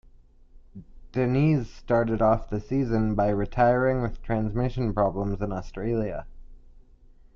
[1.11, 6.25] Diniz started off the season by retiring with transmission problems in Australia.